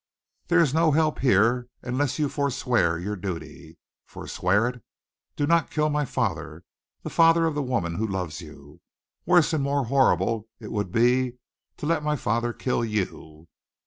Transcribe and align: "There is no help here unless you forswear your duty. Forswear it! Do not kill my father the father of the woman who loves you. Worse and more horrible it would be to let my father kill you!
"There 0.47 0.59
is 0.59 0.73
no 0.73 0.93
help 0.93 1.19
here 1.19 1.67
unless 1.83 2.17
you 2.17 2.27
forswear 2.27 2.97
your 2.97 3.15
duty. 3.15 3.77
Forswear 4.07 4.67
it! 4.67 4.83
Do 5.35 5.45
not 5.45 5.69
kill 5.69 5.91
my 5.91 6.05
father 6.05 6.63
the 7.03 7.11
father 7.11 7.45
of 7.45 7.53
the 7.53 7.61
woman 7.61 7.97
who 7.97 8.07
loves 8.07 8.41
you. 8.41 8.81
Worse 9.27 9.53
and 9.53 9.63
more 9.63 9.85
horrible 9.85 10.47
it 10.59 10.71
would 10.71 10.91
be 10.91 11.33
to 11.77 11.85
let 11.85 12.01
my 12.01 12.15
father 12.15 12.51
kill 12.51 12.83
you! 12.83 13.47